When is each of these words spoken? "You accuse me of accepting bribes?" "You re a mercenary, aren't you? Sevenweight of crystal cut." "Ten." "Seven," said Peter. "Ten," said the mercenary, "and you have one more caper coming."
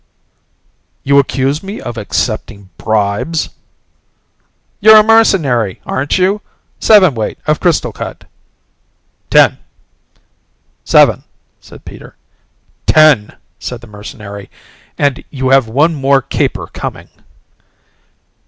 "You 1.03 1.19
accuse 1.19 1.61
me 1.61 1.79
of 1.79 1.95
accepting 1.95 2.71
bribes?" 2.79 3.49
"You 4.79 4.93
re 4.95 4.99
a 5.01 5.03
mercenary, 5.03 5.79
aren't 5.85 6.17
you? 6.17 6.41
Sevenweight 6.79 7.37
of 7.45 7.59
crystal 7.59 7.91
cut." 7.91 8.23
"Ten." 9.29 9.59
"Seven," 10.83 11.23
said 11.59 11.85
Peter. 11.85 12.15
"Ten," 12.87 13.35
said 13.59 13.81
the 13.81 13.85
mercenary, 13.85 14.49
"and 14.97 15.23
you 15.29 15.49
have 15.49 15.67
one 15.67 15.93
more 15.93 16.23
caper 16.23 16.65
coming." 16.65 17.09